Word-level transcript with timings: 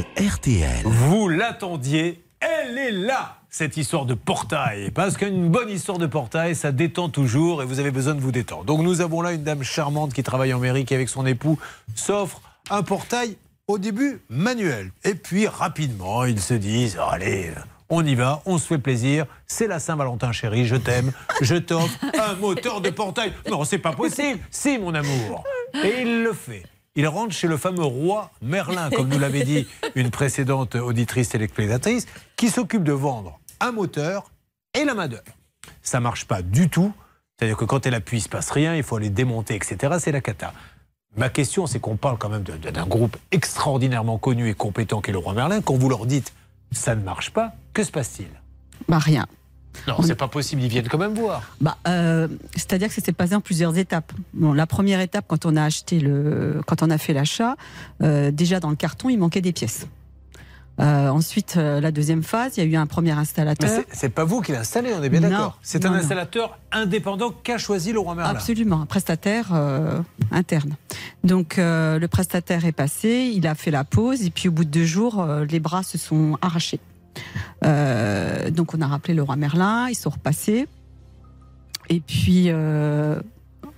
RTL. 0.00 0.82
Vous 0.84 1.28
l'attendiez, 1.28 2.24
elle 2.40 2.78
est 2.78 2.92
là 2.92 3.36
cette 3.50 3.76
histoire 3.76 4.06
de 4.06 4.14
portail. 4.14 4.90
Parce 4.90 5.18
qu'une 5.18 5.50
bonne 5.50 5.68
histoire 5.68 5.98
de 5.98 6.06
portail, 6.06 6.54
ça 6.54 6.72
détend 6.72 7.10
toujours 7.10 7.62
et 7.62 7.66
vous 7.66 7.78
avez 7.78 7.90
besoin 7.90 8.14
de 8.14 8.20
vous 8.20 8.32
détendre. 8.32 8.64
Donc 8.64 8.80
nous 8.80 9.02
avons 9.02 9.20
là 9.20 9.32
une 9.32 9.42
dame 9.44 9.62
charmante 9.62 10.14
qui 10.14 10.22
travaille 10.22 10.54
en 10.54 10.58
mairie 10.58 10.86
qui 10.86 10.94
avec 10.94 11.10
son 11.10 11.26
époux 11.26 11.58
s'offre 11.94 12.40
un 12.70 12.82
portail 12.82 13.36
au 13.66 13.78
début 13.78 14.22
manuel. 14.30 14.92
Et 15.04 15.14
puis 15.14 15.46
rapidement, 15.46 16.24
ils 16.24 16.40
se 16.40 16.54
disent, 16.54 16.98
allez, 17.10 17.50
on 17.90 18.04
y 18.04 18.14
va, 18.14 18.40
on 18.46 18.56
se 18.56 18.66
fait 18.66 18.78
plaisir. 18.78 19.26
C'est 19.46 19.66
la 19.66 19.78
Saint-Valentin, 19.78 20.32
chérie, 20.32 20.64
je 20.64 20.76
t'aime, 20.76 21.12
je 21.42 21.56
t'offre 21.56 21.98
un 22.18 22.34
moteur 22.36 22.80
de 22.80 22.88
portail. 22.88 23.34
Non, 23.50 23.64
c'est 23.64 23.78
pas 23.78 23.92
possible. 23.92 24.40
Si, 24.50 24.78
mon 24.78 24.94
amour. 24.94 25.44
Et 25.84 26.00
il 26.00 26.22
le 26.22 26.32
fait. 26.32 26.62
Il 26.94 27.06
rentre 27.08 27.32
chez 27.32 27.48
le 27.48 27.56
fameux 27.56 27.84
roi 27.84 28.30
Merlin, 28.42 28.90
comme 28.90 29.08
nous 29.08 29.18
l'avait 29.18 29.44
dit 29.44 29.66
une 29.94 30.10
précédente 30.10 30.74
auditrice 30.74 31.30
téléspectatrice, 31.30 32.06
qui 32.36 32.50
s'occupe 32.50 32.84
de 32.84 32.92
vendre 32.92 33.40
un 33.60 33.72
moteur 33.72 34.30
et 34.74 34.84
la 34.84 34.94
main 34.94 35.08
d'œuvre. 35.08 35.22
Ça 35.82 36.00
marche 36.00 36.26
pas 36.26 36.42
du 36.42 36.68
tout. 36.68 36.92
C'est-à-dire 37.38 37.56
que 37.56 37.64
quand 37.64 37.86
elle 37.86 37.94
appuie, 37.94 38.18
il 38.18 38.22
se 38.22 38.28
passe 38.28 38.50
rien, 38.50 38.76
il 38.76 38.82
faut 38.82 38.96
aller 38.96 39.10
démonter, 39.10 39.54
etc. 39.54 39.96
C'est 39.98 40.12
la 40.12 40.20
cata. 40.20 40.52
Ma 41.16 41.28
question, 41.28 41.66
c'est 41.66 41.80
qu'on 41.80 41.96
parle 41.96 42.18
quand 42.18 42.28
même 42.28 42.42
d'un 42.42 42.86
groupe 42.86 43.16
extraordinairement 43.30 44.18
connu 44.18 44.48
et 44.48 44.54
compétent 44.54 45.00
qu'est 45.00 45.12
le 45.12 45.18
roi 45.18 45.34
Merlin. 45.34 45.60
Quand 45.60 45.74
vous 45.74 45.88
leur 45.88 46.06
dites 46.06 46.32
ça 46.72 46.94
ne 46.94 47.02
marche 47.02 47.30
pas, 47.30 47.52
que 47.74 47.84
se 47.84 47.90
passe-t-il? 47.90 48.28
Bah 48.88 48.98
rien. 48.98 49.26
Non, 49.88 49.96
c'est 50.02 50.14
pas 50.14 50.28
possible, 50.28 50.62
ils 50.62 50.68
viennent 50.68 50.88
quand 50.88 50.98
même 50.98 51.14
voir. 51.14 51.42
Bah, 51.60 51.76
euh, 51.88 52.28
c'est-à-dire 52.54 52.88
que 52.88 52.94
ça 52.94 53.00
s'est 53.02 53.12
passé 53.12 53.34
en 53.34 53.40
plusieurs 53.40 53.76
étapes. 53.78 54.12
Bon, 54.34 54.52
la 54.52 54.66
première 54.66 55.00
étape, 55.00 55.24
quand 55.26 55.46
on 55.46 55.56
a 55.56 55.64
acheté 55.64 55.98
le, 55.98 56.60
quand 56.66 56.82
on 56.82 56.90
a 56.90 56.98
fait 56.98 57.12
l'achat, 57.14 57.56
euh, 58.02 58.30
déjà 58.30 58.60
dans 58.60 58.70
le 58.70 58.76
carton, 58.76 59.08
il 59.08 59.18
manquait 59.18 59.40
des 59.40 59.52
pièces. 59.52 59.86
Euh, 60.80 61.08
ensuite, 61.10 61.54
euh, 61.58 61.80
la 61.80 61.90
deuxième 61.92 62.22
phase, 62.22 62.56
il 62.56 62.64
y 62.64 62.66
a 62.66 62.70
eu 62.70 62.76
un 62.76 62.86
premier 62.86 63.10
installateur. 63.12 63.68
c'est- 63.68 63.86
c'est 63.92 64.08
pas 64.08 64.24
vous 64.24 64.40
qui 64.40 64.52
l'installez, 64.52 64.92
on 64.98 65.02
est 65.02 65.10
bien 65.10 65.20
Non, 65.20 65.28
d'accord. 65.30 65.58
C'est 65.62 65.84
un 65.84 65.90
non. 65.90 65.96
installateur 65.96 66.58
indépendant 66.72 67.30
qu'a 67.30 67.58
choisi 67.58 67.92
le 67.92 67.98
roi 67.98 68.14
Merlin. 68.14 68.30
Absolument, 68.30 68.80
un 68.82 68.86
prestataire 68.86 69.50
euh, 69.52 70.00
interne. 70.30 70.74
Donc 71.24 71.54
le 71.58 72.06
prestataire 72.06 72.64
est 72.64 72.72
passé, 72.72 73.30
il 73.34 73.46
a 73.46 73.54
fait 73.54 73.70
la 73.70 73.84
pause 73.84 74.22
et 74.24 74.30
puis 74.30 74.48
au 74.48 74.52
bout 74.52 74.64
de 74.64 74.70
deux 74.70 74.86
jours, 74.86 75.24
les 75.48 75.60
bras 75.60 75.82
se 75.82 75.98
sont 75.98 76.38
arrachés. 76.40 76.80
Euh, 77.64 78.50
donc 78.50 78.74
on 78.74 78.80
a 78.80 78.86
rappelé 78.86 79.14
le 79.14 79.22
roi 79.22 79.36
Merlin, 79.36 79.88
ils 79.88 79.94
sont 79.94 80.10
repassés. 80.10 80.66
Et 81.88 82.00
puis 82.00 82.44
euh, 82.48 83.20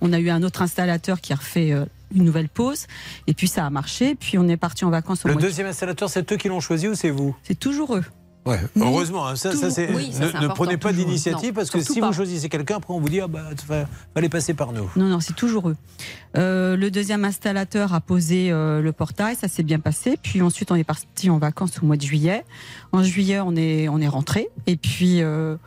on 0.01 0.13
a 0.13 0.19
eu 0.19 0.29
un 0.29 0.43
autre 0.43 0.61
installateur 0.61 1.21
qui 1.21 1.33
a 1.33 1.35
refait 1.35 1.71
euh, 1.71 1.85
une 2.13 2.23
nouvelle 2.23 2.49
pause. 2.49 2.87
Et 3.27 3.33
puis 3.33 3.47
ça 3.47 3.65
a 3.65 3.69
marché. 3.69 4.15
Puis 4.15 4.37
on 4.37 4.47
est 4.47 4.57
parti 4.57 4.85
en 4.85 4.89
vacances 4.89 5.25
au 5.25 5.27
Le 5.27 5.33
mois 5.33 5.41
de- 5.41 5.47
deuxième 5.47 5.67
installateur, 5.67 6.09
c'est 6.09 6.31
eux 6.31 6.37
qui 6.37 6.47
l'ont 6.47 6.59
choisi 6.59 6.87
ou 6.87 6.95
c'est 6.95 7.09
vous? 7.09 7.35
C'est 7.43 7.59
toujours 7.59 7.95
eux. 7.95 8.03
Ouais, 8.45 8.59
heureusement, 8.79 9.27
hein, 9.27 9.35
ça, 9.35 9.53
ça, 9.55 9.71
c'est. 9.71 9.91
oui, 9.95 10.11
ça, 10.11 10.39
ne, 10.39 10.47
prenez 10.49 10.77
pas 10.77 10.93
d'initiative 10.93 11.53
parce 11.53 11.71
que 11.71 11.79
si 11.81 11.99
pas. 11.99 12.07
vous 12.07 12.13
choisissez 12.13 12.47
quelqu'un, 12.47 12.75
après 12.77 12.93
on 12.93 12.99
vous 12.99 13.09
dit 13.09 13.19
ah 13.19 13.27
bah 13.27 13.41
fa- 13.65 13.87
fallait 14.13 14.29
passer 14.29 14.53
par 14.53 14.71
nous. 14.71 14.87
Non, 14.95 15.05
non, 15.07 15.19
c'est 15.19 15.35
toujours 15.35 15.69
eux. 15.69 15.75
Euh, 16.37 16.77
le 16.77 16.91
deuxième 16.91 17.25
installateur 17.25 17.93
a 17.95 18.01
posé 18.01 18.51
euh, 18.51 18.81
le 18.81 18.91
portail, 18.91 19.35
ça 19.35 19.47
s'est 19.47 19.63
bien 19.63 19.79
passé. 19.79 20.19
Puis 20.21 20.43
ensuite, 20.43 20.69
on 20.71 20.75
est 20.75 20.83
parti 20.83 21.29
en 21.31 21.39
vacances 21.39 21.81
au 21.81 21.85
mois 21.87 21.97
de 21.97 22.03
juillet. 22.03 22.45
En 22.91 23.01
juillet, 23.03 23.39
on 23.39 23.55
est, 23.55 23.89
on 23.89 23.99
est 23.99 24.07
rentré. 24.07 24.49
Et 24.67 24.75
puis, 24.77 25.23
euh, 25.23 25.57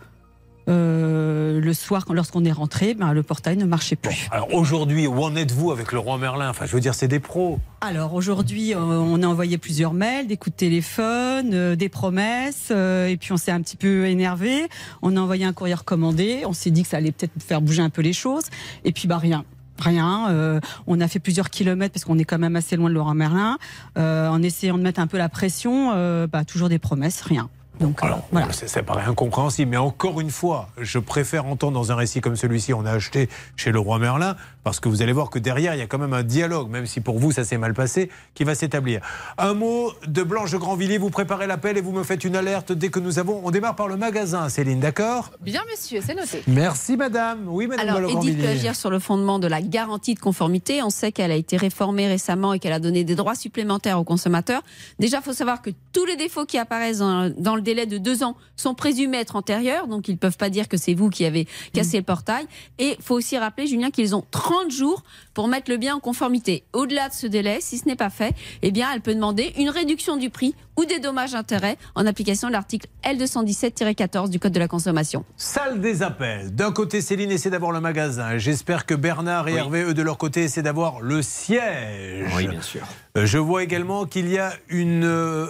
euh, 0.69 1.61
le 1.61 1.73
soir, 1.73 2.05
lorsqu'on 2.11 2.45
est 2.45 2.53
rentré, 2.53 2.95
ben, 2.95 3.13
le 3.13 3.23
portail 3.23 3.57
ne 3.57 3.65
marchait 3.65 3.97
Bon, 4.03 4.11
plus. 4.11 4.29
alors 4.31 4.53
aujourd'hui, 4.55 5.07
où 5.07 5.23
en 5.23 5.35
êtes-vous 5.35 5.73
avec 5.73 5.93
le 5.93 5.99
roi 5.99 6.19
Merlin? 6.19 6.51
Enfin, 6.51 6.67
je 6.67 6.73
veux 6.73 6.81
dire, 6.81 6.95
c'est 6.95 7.09
des 7.09 7.21
pros. 7.21 7.59
Alors 7.81 8.15
aujourd'hui, 8.15 8.75
euh, 8.75 8.79
on 8.79 9.23
a 9.23 9.27
envoyé 9.27 9.57
plusieurs 9.59 9.95
mails, 9.95 10.27
des 10.27 10.37
coups 10.37 10.55
de 10.55 10.59
téléphone, 10.59 11.51
euh, 11.55 11.77
des 11.77 11.89
promesses, 11.89 12.71
et 12.71 13.17
puis 13.21 13.33
on 13.33 13.37
s'est 13.37 13.53
un 13.53 13.63
petit 13.63 13.77
peu 13.77 14.07
énervé. 14.07 14.67
On 15.03 15.17
a 15.17 15.21
envoyé 15.21 15.45
un 15.45 15.53
courrier 15.53 15.75
recommandé. 15.75 16.43
On 16.47 16.53
s'est 16.53 16.71
dit 16.71 16.83
que 16.83 16.89
ça 16.89 16.99
allait 16.99 17.13
peut-être 17.13 17.33
faire 17.43 17.61
bouger 17.61 17.83
un 17.83 17.91
peu 17.91 18.03
les 18.03 18.13
choses. 18.13 18.45
Et 18.85 18.93
puis 18.93 19.09
bah 19.09 19.19
rien. 19.19 19.45
Rien. 19.81 20.27
euh, 20.31 20.59
on 20.89 21.01
a 21.01 21.07
fait 21.07 21.21
plusieurs 21.21 21.51
kilomètres 21.51 21.93
parce 21.93 22.05
qu'on 22.05 22.19
est 22.19 22.25
quand 22.25 22.39
même 22.41 22.57
assez 22.57 22.75
loin 22.75 22.89
de 22.89 22.95
Laurent 22.95 23.15
Merlin. 23.15 23.59
Euh, 23.97 24.29
en 24.29 24.43
essayant 24.43 24.77
de 24.77 24.83
mettre 24.83 24.99
un 24.99 25.07
peu 25.07 25.19
la 25.19 25.29
pression, 25.29 25.93
euh, 25.95 26.27
bah, 26.27 26.45
toujours 26.45 26.69
des 26.69 26.81
promesses, 26.81 27.21
rien. 27.21 27.49
Donc 27.81 28.03
euh, 28.03 28.07
Alors, 28.07 28.27
voilà. 28.33 28.53
ça, 28.53 28.67
ça 28.67 28.83
paraît 28.83 29.05
incompréhensible, 29.05 29.71
mais 29.71 29.77
encore 29.77 30.21
une 30.21 30.31
fois, 30.31 30.69
je 30.79 30.99
préfère 30.99 31.47
entendre 31.47 31.73
dans 31.75 31.93
un 31.93 31.97
récit 31.97 32.21
comme 32.21 32.37
celui-ci, 32.37 32.75
on 32.75 32.85
a 32.85 32.93
acheté 32.93 33.29
chez 33.57 33.71
le 33.73 33.79
roi 33.79 33.99
Merlin, 33.99 34.37
parce 34.65 34.81
que 34.81 34.89
vous 34.89 35.03
allez 35.03 35.13
voir 35.13 35.31
que 35.31 35.39
derrière, 35.39 35.75
il 35.75 35.79
y 35.79 35.83
a 35.83 35.87
quand 35.87 35.99
même 35.99 36.13
un 36.13 36.23
dialogue, 36.23 36.69
même 36.69 36.87
si 36.87 37.01
pour 37.01 37.19
vous 37.19 37.33
ça 37.33 37.45
s'est 37.45 37.59
mal 37.59 37.75
passé, 37.75 38.11
qui 38.35 38.45
va 38.45 38.55
s'établir. 38.55 39.01
Un 39.39 39.55
mot 39.55 39.93
de 40.07 40.23
Blanche 40.23 40.51
de 40.51 40.57
Grandvilliers, 40.57 40.99
vous 40.99 41.11
préparez 41.11 41.47
l'appel 41.47 41.77
et 41.79 41.81
vous 41.81 41.93
me 41.93 42.03
faites 42.03 42.25
une 42.25 42.37
alerte 42.37 42.73
dès 42.73 42.89
que 42.89 43.01
nous 43.01 43.19
avons. 43.19 43.41
On 43.45 43.51
démarre 43.51 43.77
par 43.77 43.89
le 43.89 43.97
magasin, 43.97 44.49
Céline, 44.49 44.81
d'accord? 44.81 45.31
Bien, 45.41 45.63
monsieur, 45.71 46.01
c'est 46.05 46.15
noté. 46.15 46.43
Merci, 46.47 46.97
madame. 46.97 47.45
Oui, 47.47 47.67
madame 47.67 47.97
Alors, 47.97 48.11
Edith 48.11 48.41
peut 48.41 48.49
agir 48.49 48.75
sur 48.77 48.91
le 48.91 48.99
fondement 48.99 49.39
de 49.39 49.47
la 49.47 49.63
garantie 49.63 50.15
de 50.15 50.21
conformité. 50.21 50.83
On 50.83 50.91
sait 50.91 51.13
qu'elle 51.13 51.33
a 51.33 51.37
été 51.37 51.57
réformée 51.57 52.09
récemment 52.09 52.53
et 52.53 52.59
qu'elle 52.59 52.73
a 52.73 52.81
donné 52.81 53.05
des 53.05 53.15
droits 53.15 53.35
supplémentaires 53.35 53.99
aux 53.99 54.05
consommateurs. 54.05 54.63
Déjà, 54.99 55.19
il 55.19 55.23
faut 55.23 55.33
savoir 55.33 55.63
que 55.63 55.71
tous 55.93 56.05
les 56.05 56.17
défauts 56.17 56.45
qui 56.45 56.59
apparaissent 56.59 56.99
dans, 56.99 57.31
dans 57.37 57.55
le 57.57 57.63
délai 57.69 57.87
de 57.87 57.99
deux 57.99 58.23
ans 58.23 58.35
sont 58.57 58.75
présumés 58.75 59.19
être 59.19 59.37
antérieurs, 59.37 59.87
donc 59.89 60.09
ils 60.09 60.13
ne 60.13 60.17
peuvent 60.17 60.39
pas 60.39 60.49
dire 60.49 60.69
que 60.69 60.77
c'est 60.79 60.95
vous 60.95 61.11
qui 61.11 61.25
avez 61.27 61.47
cassé 61.75 61.99
le 61.99 62.03
portail. 62.03 62.47
Et 62.79 62.97
il 62.99 63.03
faut 63.05 63.15
aussi 63.15 63.37
rappeler, 63.37 63.67
Julien, 63.67 63.91
qu'ils 63.91 64.15
ont 64.17 64.25
30 64.31 64.71
jours 64.71 65.03
pour 65.35 65.49
mettre 65.49 65.71
le 65.71 65.77
bien 65.77 65.97
en 65.97 66.01
conformité. 66.01 66.65
Au-delà 66.73 67.09
de 67.11 67.15
ce 67.15 67.27
délai, 67.27 67.59
si 67.61 67.77
ce 67.77 67.87
n'est 67.87 67.97
pas 67.97 68.09
fait, 68.11 68.35
eh 68.63 68.71
bien, 68.71 68.89
elle 68.95 69.03
peut 69.03 69.15
demander 69.15 69.53
une 69.59 69.69
réduction 69.69 70.17
du 70.17 70.31
prix 70.31 70.55
ou 70.79 70.85
des 70.87 70.99
dommages-intérêts 70.99 71.77
en 71.95 72.07
application 72.07 72.49
de 72.49 72.53
l'article 72.53 72.87
L217-14 73.05 74.31
du 74.31 74.39
Code 74.39 74.53
de 74.53 74.59
la 74.59 74.69
consommation. 74.69 75.25
Salle 75.37 75.81
des 75.81 76.03
appels. 76.03 76.55
D'un 76.55 76.73
côté, 76.73 77.01
Céline 77.03 77.31
essaie 77.31 77.51
d'avoir 77.51 77.73
le 77.73 77.81
magasin. 77.81 78.39
J'espère 78.39 78.87
que 78.87 78.95
Bernard 78.95 79.49
et 79.49 79.55
Hervé, 79.55 79.83
eux, 79.83 79.95
de 79.95 80.03
leur 80.03 80.17
côté, 80.19 80.45
essaient 80.45 80.63
d'avoir 80.63 81.01
le 81.01 81.21
siège. 81.23 82.33
Oui, 82.37 82.47
bien 82.49 82.63
sûr. 82.63 82.83
Euh, 83.17 83.27
Je 83.27 83.39
vois 83.39 83.63
également 83.63 84.07
qu'il 84.07 84.29
y 84.29 84.39
a 84.39 84.53
une 84.69 85.05
euh, 85.05 85.47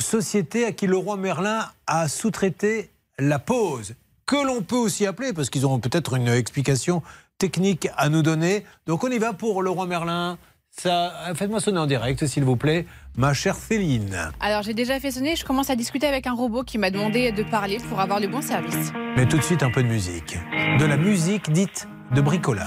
société 0.00 0.64
à 0.64 0.72
qui 0.72 0.86
le 0.86 0.96
roi 0.96 1.16
Merlin 1.16 1.66
a 1.86 2.08
sous-traité 2.08 2.90
la 3.18 3.38
pause, 3.38 3.94
que 4.26 4.36
l'on 4.36 4.62
peut 4.62 4.76
aussi 4.76 5.06
appeler, 5.06 5.32
parce 5.32 5.50
qu'ils 5.50 5.64
auront 5.64 5.80
peut-être 5.80 6.14
une 6.14 6.28
explication 6.28 7.02
technique 7.38 7.88
à 7.96 8.08
nous 8.08 8.22
donner. 8.22 8.64
Donc 8.86 9.04
on 9.04 9.08
y 9.08 9.18
va 9.18 9.32
pour 9.32 9.62
le 9.62 9.70
roi 9.70 9.86
Merlin. 9.86 10.38
Ça, 10.70 11.12
faites-moi 11.34 11.60
sonner 11.60 11.78
en 11.78 11.86
direct, 11.86 12.24
s'il 12.26 12.44
vous 12.44 12.56
plaît, 12.56 12.86
ma 13.16 13.34
chère 13.34 13.56
Céline. 13.56 14.30
Alors 14.38 14.62
j'ai 14.62 14.74
déjà 14.74 15.00
fait 15.00 15.10
sonner, 15.10 15.34
je 15.34 15.44
commence 15.44 15.70
à 15.70 15.76
discuter 15.76 16.06
avec 16.06 16.28
un 16.28 16.34
robot 16.34 16.62
qui 16.62 16.78
m'a 16.78 16.90
demandé 16.90 17.32
de 17.32 17.42
parler 17.42 17.78
pour 17.88 17.98
avoir 17.98 18.20
le 18.20 18.28
bon 18.28 18.42
service. 18.42 18.92
Mais 19.16 19.26
tout 19.26 19.38
de 19.38 19.42
suite 19.42 19.64
un 19.64 19.70
peu 19.70 19.82
de 19.82 19.88
musique. 19.88 20.36
De 20.78 20.84
la 20.84 20.96
musique 20.96 21.50
dite 21.50 21.88
de 22.14 22.20
bricolage. 22.20 22.66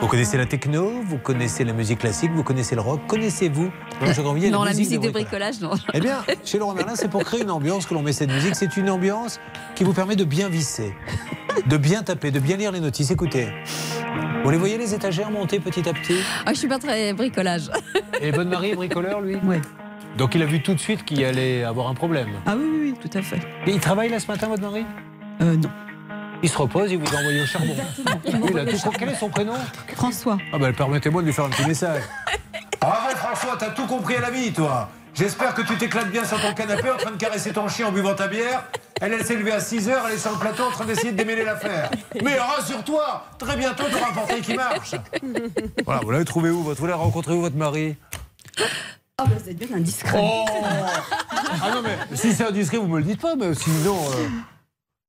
Vous 0.00 0.06
connaissez 0.06 0.36
la 0.36 0.46
techno, 0.46 0.92
vous 1.04 1.18
connaissez 1.18 1.64
la 1.64 1.72
musique 1.72 1.98
classique, 1.98 2.30
vous 2.32 2.44
connaissez 2.44 2.74
le 2.74 2.80
rock. 2.80 3.00
Connaissez-vous 3.08 3.70
de 4.00 4.50
non, 4.50 4.62
la 4.62 4.72
musique 4.72 5.00
de 5.00 5.10
bricolage, 5.10 5.60
non. 5.60 5.72
Eh 5.92 6.00
bien, 6.00 6.18
chez 6.44 6.58
Laurent 6.58 6.74
Merlin, 6.74 6.94
c'est 6.94 7.08
pour 7.10 7.24
créer 7.24 7.42
une 7.42 7.50
ambiance 7.50 7.86
que 7.86 7.94
l'on 7.94 8.02
met 8.02 8.12
cette 8.12 8.30
musique. 8.30 8.54
C'est 8.54 8.76
une 8.76 8.90
ambiance 8.90 9.40
qui 9.74 9.84
vous 9.84 9.92
permet 9.92 10.14
de 10.16 10.24
bien 10.24 10.48
visser, 10.48 10.94
de 11.66 11.76
bien 11.76 12.02
taper, 12.02 12.30
de 12.30 12.38
bien 12.38 12.56
lire 12.56 12.72
les 12.72 12.80
notices. 12.80 13.10
Écoutez. 13.10 13.48
Vous 14.44 14.50
les 14.50 14.56
voyez 14.56 14.78
les 14.78 14.94
étagères 14.94 15.30
monter 15.30 15.58
petit 15.58 15.88
à 15.88 15.92
petit? 15.92 16.18
Ah, 16.46 16.52
je 16.54 16.58
suis 16.58 16.68
pas 16.68 16.78
très 16.78 17.12
bricolage. 17.12 17.70
Et 18.20 18.30
bonne 18.30 18.48
Marie 18.48 18.70
est 18.70 18.76
bricoleur, 18.76 19.20
lui? 19.20 19.36
Ouais. 19.36 19.60
Donc 20.16 20.34
il 20.34 20.42
a 20.42 20.46
vu 20.46 20.62
tout 20.62 20.74
de 20.74 20.80
suite 20.80 21.04
qu'il 21.04 21.24
allait 21.24 21.64
avoir 21.64 21.88
un 21.88 21.94
problème. 21.94 22.28
Ah 22.46 22.54
oui, 22.56 22.64
oui, 22.70 22.78
oui, 22.82 22.94
tout 23.10 23.18
à 23.18 23.22
fait. 23.22 23.40
Et 23.66 23.72
il 23.72 23.80
travaille 23.80 24.08
là 24.08 24.20
ce 24.20 24.26
matin, 24.28 24.46
votre 24.48 24.62
mari 24.62 24.86
Euh, 25.42 25.56
non. 25.56 25.68
Il 26.42 26.48
se 26.48 26.56
repose, 26.56 26.92
il 26.92 26.98
vous 26.98 27.14
a 27.16 27.18
envoyé 27.18 27.42
au 27.42 27.46
charbon. 27.46 27.74
Oui, 28.26 28.50
il 28.50 28.58
a 28.58 28.64
tout 28.66 28.78
compris. 28.78 28.98
Quel 29.00 29.08
est 29.08 29.14
son 29.16 29.28
prénom 29.28 29.54
François. 29.96 30.38
Ah 30.52 30.58
ben 30.58 30.72
permettez-moi 30.72 31.22
de 31.22 31.26
lui 31.26 31.32
faire 31.32 31.46
un 31.46 31.50
petit 31.50 31.66
message. 31.66 32.02
Bravo 32.80 33.16
François, 33.16 33.56
t'as 33.58 33.70
tout 33.70 33.86
compris 33.86 34.16
à 34.16 34.20
la 34.20 34.30
vie, 34.30 34.52
toi. 34.52 34.88
J'espère 35.14 35.52
que 35.52 35.62
tu 35.62 35.74
t'éclates 35.76 36.10
bien 36.12 36.24
sur 36.24 36.40
ton 36.40 36.54
canapé 36.54 36.90
en 36.90 36.96
train 36.96 37.10
de 37.10 37.16
caresser 37.16 37.52
ton 37.52 37.66
chien 37.68 37.88
en 37.88 37.92
buvant 37.92 38.14
ta 38.14 38.28
bière. 38.28 38.64
Elle, 39.00 39.14
elle 39.14 39.24
s'est 39.24 39.34
levée 39.34 39.50
à 39.52 39.58
6 39.58 39.88
heures, 39.88 40.04
elle 40.06 40.14
est 40.14 40.18
sur 40.18 40.30
le 40.30 40.38
plateau 40.38 40.64
en 40.64 40.70
train 40.70 40.84
d'essayer 40.84 41.10
de 41.10 41.16
démêler 41.16 41.44
l'affaire. 41.44 41.90
Mais 42.22 42.38
rassure-toi, 42.38 43.24
très 43.36 43.56
bientôt 43.56 43.84
tu 43.88 43.96
auras 43.96 44.10
un 44.10 44.12
portail 44.14 44.40
qui 44.40 44.54
marche. 44.54 44.94
Voilà, 45.84 46.00
vous 46.02 46.10
l'avez 46.12 46.24
trouvé 46.24 46.50
où 46.50 46.62
votre 46.62 46.80
Vous 46.80 46.86
l'avez 46.86 46.98
rencontré 47.00 47.32
où 47.32 47.40
votre 47.40 47.56
mari? 47.56 47.96
Oh, 48.60 48.62
bah, 49.18 49.24
vous 49.42 49.50
êtes 49.50 49.58
bien 49.58 49.76
indiscret. 49.76 50.18
Oh 50.22 50.44
Ah 51.62 51.70
non 51.74 51.82
mais 51.82 51.98
si 52.16 52.32
c'est 52.32 52.46
indiscret, 52.46 52.76
vous 52.76 52.86
me 52.86 52.98
le 52.98 53.04
dites 53.04 53.20
pas, 53.20 53.34
mais 53.34 53.52
sinon. 53.54 53.96
euh, 53.96 54.28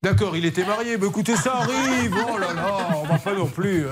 D'accord, 0.02 0.36
il 0.38 0.46
était 0.46 0.66
marié. 0.66 0.98
Mais 0.98 1.08
écoutez, 1.08 1.36
ça 1.36 1.56
arrive. 1.58 2.16
Oh 2.34 2.38
là 2.38 2.54
là, 2.54 2.78
on 3.02 3.06
va 3.06 3.18
pas 3.18 3.34
non 3.34 3.48
plus. 3.48 3.84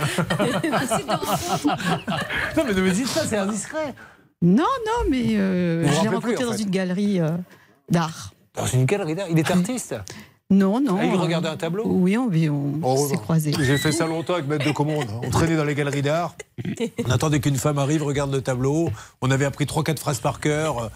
non 2.56 2.64
mais 2.66 2.74
ne 2.74 2.82
me 2.82 2.92
dites 2.92 3.14
pas, 3.14 3.26
c'est 3.26 3.38
indiscret. 3.38 3.94
Non, 4.42 4.64
non, 4.86 5.10
mais 5.10 5.24
euh, 5.36 5.84
Vous 5.86 5.90
vous 5.90 5.96
je 5.98 6.02
l'ai 6.04 6.08
rappelez 6.10 6.16
rencontré 6.16 6.34
plus, 6.36 6.46
en 6.46 6.48
dans 6.52 6.58
fait. 6.58 6.64
une 6.64 6.70
galerie 6.70 7.20
euh, 7.20 7.30
d'art. 7.90 8.34
Dans 8.56 8.66
une 8.68 8.86
galerie 8.86 9.16
d'art. 9.16 9.28
Il 9.30 9.38
est 9.40 9.52
artiste. 9.52 9.96
Non, 10.50 10.80
non. 10.80 10.96
Ah, 10.98 11.04
il 11.04 11.14
euh, 11.14 11.18
regardait 11.18 11.50
un 11.50 11.58
tableau 11.58 11.84
Oui, 11.86 12.18
on, 12.18 12.28
on 12.30 12.80
Oh, 12.82 12.96
s'est 13.10 13.16
non. 13.16 13.20
croisés. 13.20 13.52
J'ai 13.60 13.78
fait 13.78 13.92
ça 13.92 14.06
longtemps 14.08 14.36
avec 14.36 14.48
Maître 14.48 14.64
de 14.66 14.72
Commande. 14.72 15.10
On 15.22 15.30
traînait 15.30 15.58
dans 15.58 15.66
les 15.66 15.76
galeries 15.76 16.02
d'art. 16.02 16.36
On 17.06 17.12
attendait 17.12 17.42
qu'une 17.42 17.58
femme 17.58 17.78
arrive, 17.78 18.02
regarde 18.02 18.32
le 18.34 18.40
tableau. 18.40 18.90
On 19.22 19.30
avait 19.30 19.44
appris 19.44 19.66
trois, 19.66 19.84
quatre 19.84 20.00
phrases 20.00 20.22
par 20.22 20.40
cœur. 20.40 20.90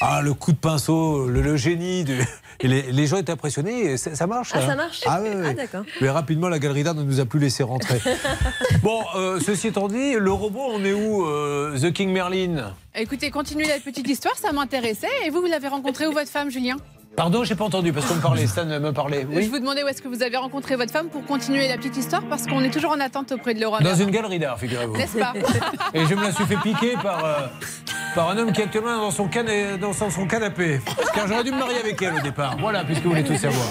Ah, 0.00 0.20
le 0.22 0.32
coup 0.34 0.52
de 0.52 0.56
pinceau, 0.56 1.26
le, 1.26 1.42
le 1.42 1.56
génie. 1.56 2.04
De... 2.04 2.16
Et 2.62 2.68
les, 2.68 2.92
les 2.92 3.06
gens 3.06 3.16
étaient 3.16 3.32
impressionnés. 3.32 3.92
et 3.92 3.96
ça, 3.96 4.14
ça 4.14 4.26
marche. 4.26 4.50
Ah, 4.52 4.58
hein 4.58 4.66
ça 4.66 4.74
marche 4.76 5.00
Ah, 5.06 5.22
ouais, 5.22 5.34
ouais. 5.34 5.46
Ah, 5.48 5.54
d'accord. 5.54 5.82
Mais 6.02 6.10
rapidement, 6.10 6.48
la 6.50 6.58
galerie 6.58 6.82
d'art 6.82 6.94
ne 6.94 7.02
nous 7.02 7.18
a 7.18 7.24
plus 7.24 7.40
laissé 7.40 7.62
rentrer. 7.62 7.98
bon, 8.82 9.00
euh, 9.16 9.40
ceci 9.40 9.68
étant 9.68 9.88
dit, 9.88 10.12
le 10.12 10.30
robot, 10.32 10.60
on 10.74 10.84
est 10.84 10.92
où 10.92 11.24
euh, 11.26 11.78
The 11.78 11.90
King 11.90 12.10
Merlin? 12.12 12.74
Écoutez, 12.94 13.30
continuez 13.30 13.66
la 13.66 13.78
petite 13.78 14.06
histoire, 14.06 14.36
ça 14.36 14.52
m'intéressait. 14.52 15.06
Et 15.24 15.30
vous, 15.30 15.40
vous 15.40 15.46
l'avez 15.46 15.68
rencontré 15.68 16.06
où 16.06 16.12
votre 16.12 16.30
femme, 16.30 16.50
Julien? 16.50 16.76
Pardon, 17.16 17.44
j'ai 17.44 17.54
pas 17.54 17.64
entendu 17.64 17.92
parce 17.92 18.06
qu'on 18.06 18.14
me 18.16 18.20
parlait. 18.20 18.46
Stan 18.46 18.64
me 18.66 18.92
parlait. 18.92 19.26
Je 19.30 19.48
vous 19.48 19.58
demandais 19.58 19.82
où 19.82 19.88
est-ce 19.88 20.00
que 20.00 20.08
vous 20.08 20.22
avez 20.22 20.36
rencontré 20.36 20.76
votre 20.76 20.92
femme 20.92 21.08
pour 21.08 21.24
continuer 21.24 21.66
la 21.66 21.76
petite 21.76 21.96
histoire 21.96 22.22
parce 22.28 22.46
qu'on 22.46 22.62
est 22.62 22.70
toujours 22.70 22.92
en 22.92 23.00
attente 23.00 23.32
auprès 23.32 23.52
de 23.54 23.60
Laura 23.60 23.80
Dans 23.80 23.94
une 23.94 24.10
galerie 24.10 24.38
d'art, 24.38 24.58
figurez-vous. 24.58 24.96
N'est-ce 24.96 25.18
pas? 25.18 25.32
Et 25.94 26.06
je 26.06 26.14
me 26.14 26.22
la 26.22 26.32
suis 26.32 26.44
fait 26.44 26.56
piquer 26.56 26.94
par, 27.02 27.24
euh, 27.24 27.46
par 28.14 28.30
un 28.30 28.38
homme 28.38 28.52
qui 28.52 28.60
est 28.60 28.64
actuellement 28.64 28.96
dans 28.98 29.10
son, 29.10 30.26
canapé. 30.26 30.80
Car 31.14 31.26
j'aurais 31.26 31.44
dû 31.44 31.52
me 31.52 31.58
marier 31.58 31.78
avec 31.78 32.00
elle 32.02 32.14
au 32.14 32.20
départ. 32.20 32.56
Voilà, 32.58 32.84
puisque 32.84 33.02
vous 33.02 33.10
voulez 33.10 33.24
tout 33.24 33.36
savoir. 33.36 33.66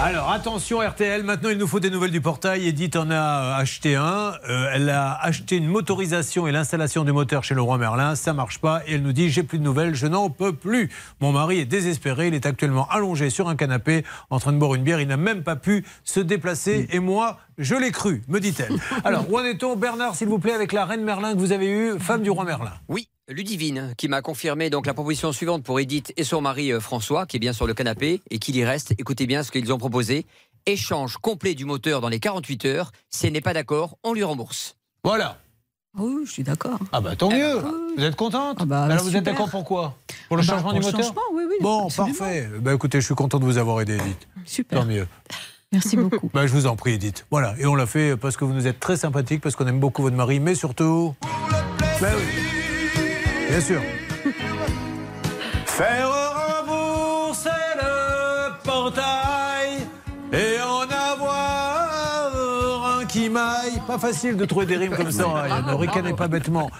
Alors 0.00 0.30
attention 0.30 0.78
RTL, 0.78 1.24
maintenant 1.24 1.50
il 1.50 1.58
nous 1.58 1.66
faut 1.66 1.80
des 1.80 1.90
nouvelles 1.90 2.12
du 2.12 2.20
portail. 2.20 2.68
Edith 2.68 2.94
en 2.94 3.10
a 3.10 3.56
acheté 3.56 3.96
un. 3.96 4.32
Euh, 4.48 4.70
elle 4.72 4.90
a 4.90 5.14
acheté 5.20 5.56
une 5.56 5.66
motorisation 5.66 6.46
et 6.46 6.52
l'installation 6.52 7.02
du 7.02 7.10
moteur 7.10 7.42
chez 7.42 7.56
le 7.56 7.62
roi 7.62 7.78
Merlin. 7.78 8.14
Ça 8.14 8.32
marche 8.32 8.60
pas 8.60 8.82
et 8.86 8.94
elle 8.94 9.02
nous 9.02 9.12
dit 9.12 9.28
j'ai 9.28 9.42
plus 9.42 9.58
de 9.58 9.64
nouvelles, 9.64 9.96
je 9.96 10.06
n'en 10.06 10.30
peux 10.30 10.52
plus. 10.52 10.88
Mon 11.20 11.32
mari 11.32 11.58
est 11.58 11.64
désespéré, 11.64 12.28
il 12.28 12.34
est 12.34 12.46
actuellement 12.46 12.86
allongé 12.90 13.28
sur 13.28 13.48
un 13.48 13.56
canapé 13.56 14.04
en 14.30 14.38
train 14.38 14.52
de 14.52 14.58
boire 14.58 14.76
une 14.76 14.84
bière. 14.84 15.00
Il 15.00 15.08
n'a 15.08 15.16
même 15.16 15.42
pas 15.42 15.56
pu 15.56 15.84
se 16.04 16.20
déplacer 16.20 16.86
et 16.92 17.00
moi 17.00 17.38
je 17.58 17.74
l'ai 17.74 17.90
cru, 17.90 18.22
me 18.28 18.38
dit-elle. 18.38 18.76
Alors 19.04 19.28
où 19.28 19.36
en 19.36 19.44
est-on 19.44 19.74
Bernard 19.74 20.14
s'il 20.14 20.28
vous 20.28 20.38
plaît 20.38 20.54
avec 20.54 20.72
la 20.72 20.84
reine 20.84 21.02
Merlin 21.02 21.34
que 21.34 21.40
vous 21.40 21.50
avez 21.50 21.68
eue, 21.68 21.98
femme 21.98 22.22
du 22.22 22.30
roi 22.30 22.44
Merlin? 22.44 22.74
Oui, 22.88 23.08
Ludivine, 23.28 23.92
qui 23.98 24.08
m'a 24.08 24.22
confirmé 24.22 24.70
donc 24.70 24.86
la 24.86 24.94
proposition 24.94 25.32
suivante 25.32 25.62
pour 25.62 25.78
Edith 25.80 26.12
et 26.16 26.24
son 26.24 26.40
mari 26.40 26.72
euh, 26.72 26.80
François, 26.80 27.26
qui 27.26 27.36
est 27.36 27.40
bien 27.40 27.52
sur 27.52 27.66
le 27.66 27.74
canapé 27.74 28.22
et 28.30 28.38
qu'il 28.38 28.56
y 28.56 28.64
reste. 28.64 28.92
Écoutez 28.98 29.26
bien 29.26 29.42
ce 29.42 29.50
qu'ils 29.50 29.70
ont 29.72 29.76
proposé. 29.78 30.24
Échange 30.64 31.18
complet 31.18 31.54
du 31.54 31.64
moteur 31.66 32.00
dans 32.00 32.08
les 32.08 32.20
48 32.20 32.64
heures. 32.64 32.92
Si 33.10 33.26
elle 33.26 33.34
n'est 33.34 33.40
pas 33.42 33.52
d'accord, 33.52 33.98
on 34.02 34.14
lui 34.14 34.22
rembourse. 34.24 34.76
Voilà. 35.04 35.38
Ah 35.96 36.02
oui, 36.02 36.22
je 36.26 36.30
suis 36.32 36.42
d'accord. 36.42 36.78
Ah 36.92 37.00
bah 37.00 37.16
tant 37.16 37.30
mieux. 37.30 37.54
Vous 37.96 38.02
êtes 38.04 38.16
contente 38.16 38.58
Ah 38.60 38.64
bah, 38.64 38.84
Alors 38.84 39.02
vous 39.04 39.16
êtes 39.16 39.24
d'accord 39.24 39.50
pour 39.50 39.64
quoi 39.64 39.96
Pour 40.28 40.36
le 40.36 40.42
Ah 40.42 40.46
bah, 40.46 40.52
changement 40.54 40.70
pour 40.70 40.80
du 40.80 40.86
le 40.86 40.92
moteur 40.92 41.02
changement, 41.02 41.22
oui, 41.34 41.42
oui, 41.48 41.56
Bon, 41.60 41.86
absolument. 41.86 42.14
parfait. 42.18 42.48
Bah 42.60 42.74
écoutez, 42.74 43.00
je 43.00 43.06
suis 43.06 43.14
content 43.14 43.38
de 43.38 43.44
vous 43.44 43.58
avoir 43.58 43.80
aidé, 43.80 43.94
Edith. 43.94 44.28
Super. 44.44 44.80
Tant 44.80 44.86
mieux. 44.86 45.06
Merci 45.72 45.96
beaucoup. 45.96 46.30
Bah, 46.34 46.46
je 46.46 46.52
vous 46.52 46.66
en 46.66 46.76
prie, 46.76 46.92
Edith. 46.92 47.26
Voilà. 47.30 47.54
Et 47.58 47.66
on 47.66 47.74
l'a 47.74 47.86
fait 47.86 48.16
parce 48.16 48.36
que 48.38 48.44
vous 48.44 48.52
nous 48.54 48.66
êtes 48.66 48.80
très 48.80 48.96
sympathique, 48.96 49.40
parce 49.42 49.54
qu'on 49.56 49.66
aime 49.66 49.80
beaucoup 49.80 50.02
votre 50.02 50.16
mari, 50.16 50.40
mais 50.40 50.54
surtout. 50.54 51.14
Bah 52.00 52.08
oui. 52.16 52.57
Bien 53.48 53.60
sûr. 53.60 53.80
Faire 55.66 56.08
rembourser 56.08 57.48
le 57.76 58.62
portail 58.62 59.78
et 60.32 60.60
en 60.60 60.82
avoir 60.82 62.98
un 63.00 63.04
qui 63.06 63.28
maille. 63.30 63.80
Pas 63.86 63.98
facile 63.98 64.36
de 64.36 64.44
trouver 64.44 64.66
des 64.66 64.76
rimes 64.76 64.94
comme 64.96 65.10
ça. 65.10 65.24
hein. 65.50 65.62
Ne 65.66 65.74
ricanez 65.74 66.12
pas 66.14 66.28
bêtement. 66.28 66.70